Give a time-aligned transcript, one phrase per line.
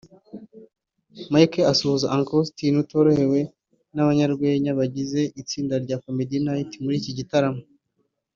[1.31, 3.39] Michael asuhuza Uncle Austin utorohewe
[3.93, 7.61] n'abanyarwenya bagize itsinda rya Comedy Knights muri iki gitaramo